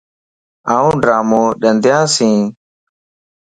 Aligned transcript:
آن 0.75 0.91
ڊرامو 1.03 1.43
ڏندياس 1.61 2.13